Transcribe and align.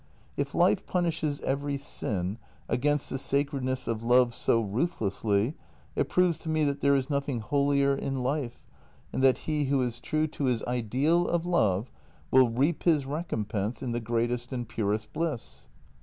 If 0.35 0.55
life 0.55 0.87
punishes 0.87 1.39
every 1.41 1.77
sin 1.77 2.39
against 2.67 3.11
the 3.11 3.19
sacredness 3.19 3.87
of 3.87 4.01
love 4.03 4.33
so 4.33 4.59
ruthlessly, 4.59 5.53
it 5.95 6.09
proves 6.09 6.39
to 6.39 6.49
me 6.49 6.63
that 6.63 6.81
there 6.81 6.95
is 6.95 7.07
nothing 7.07 7.39
holier 7.39 7.93
in 7.93 8.23
life, 8.23 8.65
and 9.13 9.21
that 9.23 9.37
he 9.45 9.65
who 9.65 9.79
is 9.83 9.99
true 9.99 10.25
to 10.25 10.45
his 10.45 10.61
JENNY 10.61 10.77
187 10.81 10.85
ideal 10.87 11.27
of 11.27 11.45
love 11.45 11.91
will 12.31 12.49
reap 12.49 12.81
his 12.81 13.05
recompense 13.05 13.83
in 13.83 13.91
the 13.91 13.99
greatest 13.99 14.51
and 14.51 14.67
purest 14.67 15.13
bliss. 15.13 15.67